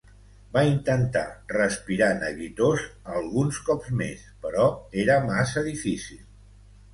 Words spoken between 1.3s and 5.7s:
respirar neguitós alguns cops més però era massa